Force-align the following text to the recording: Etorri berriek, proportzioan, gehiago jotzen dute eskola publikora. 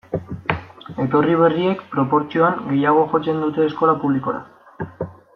Etorri 1.03 1.35
berriek, 1.41 1.83
proportzioan, 1.91 2.57
gehiago 2.71 3.03
jotzen 3.11 3.43
dute 3.47 3.67
eskola 3.73 3.95
publikora. 4.05 4.41